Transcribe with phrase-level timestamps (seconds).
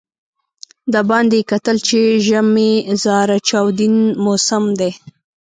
[0.93, 2.71] د باندې یې کتل چې ژمی
[3.03, 4.91] زاره چاودون موسم دی.